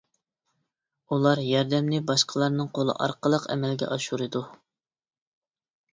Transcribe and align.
ئۇلار 1.15 1.41
ياردەمنى 1.49 2.01
باشقىلارنىڭ 2.11 2.71
قولى 2.79 2.95
ئارقىلىق 3.05 3.47
ئەمەلگە 3.57 3.93
ئاشۇرىدۇ. 3.97 4.45